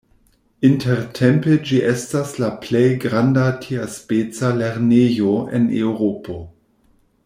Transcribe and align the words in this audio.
Intertempe 0.69 1.57
ĝi 1.71 1.81
estas 1.91 2.33
la 2.43 2.49
plej 2.65 2.83
granda 3.05 3.45
tiaspeca 3.67 4.53
lernejo 4.63 5.39
en 5.59 5.73
Eŭropo. 5.85 6.41